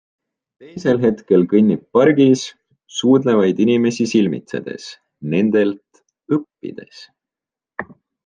Teisel 0.61 0.99
hetkel 1.07 1.43
kõnnib 1.51 1.81
pargis, 1.97 2.45
suudlevaid 3.01 3.61
inimesi 3.67 4.07
silmitsedes, 4.13 4.87
nendelt 5.35 6.03
õppides. 6.39 7.07